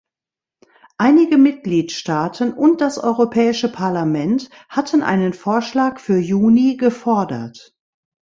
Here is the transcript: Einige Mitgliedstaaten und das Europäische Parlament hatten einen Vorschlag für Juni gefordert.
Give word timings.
Einige 0.97 1.37
Mitgliedstaaten 1.37 2.53
und 2.53 2.81
das 2.81 2.97
Europäische 2.97 3.71
Parlament 3.71 4.49
hatten 4.67 5.03
einen 5.03 5.31
Vorschlag 5.33 5.99
für 5.99 6.17
Juni 6.17 6.75
gefordert. 6.75 7.75